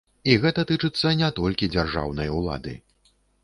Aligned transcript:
І 0.31 0.37
гэта 0.45 0.63
тычыцца 0.71 1.11
не 1.21 1.29
толькі 1.41 1.71
дзяржаўнай 1.77 2.35
улады. 2.41 2.79